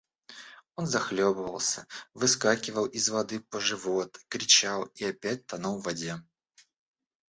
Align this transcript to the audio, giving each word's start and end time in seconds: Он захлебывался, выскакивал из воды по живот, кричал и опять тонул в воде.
Он 0.75 0.87
захлебывался, 0.87 1.85
выскакивал 2.15 2.87
из 2.87 3.09
воды 3.09 3.39
по 3.39 3.59
живот, 3.59 4.17
кричал 4.29 4.85
и 4.95 5.05
опять 5.05 5.45
тонул 5.45 5.77
в 5.79 5.83
воде. 5.83 6.19